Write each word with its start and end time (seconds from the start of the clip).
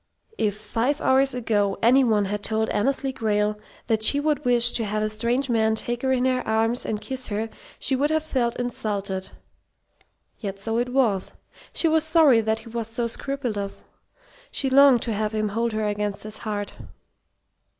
If, 0.39 0.57
five 0.57 0.99
hours 0.99 1.35
ago, 1.35 1.77
any 1.83 2.03
one 2.03 2.25
had 2.25 2.41
told 2.41 2.69
Annesley 2.71 3.11
Grayle 3.13 3.59
that 3.85 4.01
she 4.01 4.19
would 4.19 4.43
wish 4.43 4.71
to 4.71 4.83
have 4.83 5.03
a 5.03 5.09
strange 5.09 5.47
man 5.47 5.75
take 5.75 6.01
her 6.01 6.11
in 6.11 6.25
his 6.25 6.41
arms 6.43 6.87
and 6.87 6.99
kiss 6.99 7.27
her 7.27 7.51
she 7.77 7.95
would 7.95 8.09
have 8.09 8.23
felt 8.23 8.55
insulted. 8.59 9.29
Yet 10.39 10.57
so 10.57 10.79
it 10.79 10.89
was. 10.89 11.33
She 11.71 11.87
was 11.87 12.03
sorry 12.03 12.41
that 12.41 12.61
he 12.61 12.69
was 12.69 12.87
so 12.87 13.05
scrupulous. 13.05 13.83
She 14.49 14.71
longed 14.71 15.03
to 15.03 15.13
have 15.13 15.35
him 15.35 15.49
hold 15.49 15.71
her 15.73 15.85
against 15.87 16.23
his 16.23 16.39
heart. 16.39 16.73